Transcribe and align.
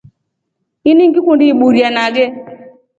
Ini 0.89 1.03
ngikundi 1.09 1.43
iburia 1.51 1.89
nage. 1.95 2.25